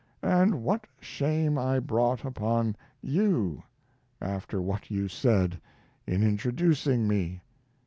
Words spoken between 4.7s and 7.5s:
you said in introducing me!